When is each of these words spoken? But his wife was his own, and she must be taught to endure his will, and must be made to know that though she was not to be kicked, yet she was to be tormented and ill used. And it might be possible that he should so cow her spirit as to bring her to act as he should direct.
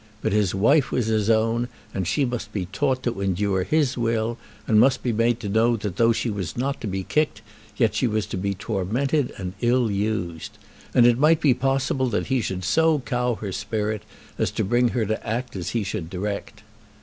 But 0.23 0.33
his 0.33 0.55
wife 0.55 0.91
was 0.91 1.05
his 1.05 1.29
own, 1.29 1.67
and 1.93 2.07
she 2.07 2.25
must 2.25 2.51
be 2.51 2.65
taught 2.65 3.03
to 3.03 3.21
endure 3.21 3.61
his 3.63 3.95
will, 3.99 4.39
and 4.65 4.79
must 4.79 5.03
be 5.03 5.13
made 5.13 5.39
to 5.41 5.47
know 5.47 5.77
that 5.77 5.97
though 5.97 6.11
she 6.11 6.31
was 6.31 6.57
not 6.57 6.81
to 6.81 6.87
be 6.87 7.03
kicked, 7.03 7.43
yet 7.77 7.93
she 7.93 8.07
was 8.07 8.25
to 8.25 8.37
be 8.37 8.55
tormented 8.55 9.31
and 9.37 9.53
ill 9.61 9.91
used. 9.91 10.57
And 10.95 11.05
it 11.05 11.19
might 11.19 11.39
be 11.39 11.53
possible 11.53 12.07
that 12.09 12.25
he 12.33 12.41
should 12.41 12.63
so 12.63 12.97
cow 13.05 13.35
her 13.35 13.51
spirit 13.51 14.01
as 14.39 14.49
to 14.49 14.63
bring 14.63 14.87
her 14.87 15.05
to 15.05 15.23
act 15.23 15.55
as 15.55 15.69
he 15.69 15.83
should 15.83 16.09
direct. 16.09 16.63